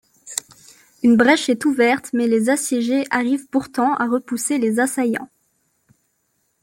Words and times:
Une 1.03 1.15
brèche 1.15 1.47
est 1.49 1.63
ouverte 1.63 2.09
mais 2.11 2.25
les 2.25 2.49
assiégés 2.49 3.05
arrivent 3.11 3.45
pourtant 3.49 3.93
à 3.93 4.07
repousser 4.07 4.57
les 4.57 4.79
assaillants. 4.79 5.29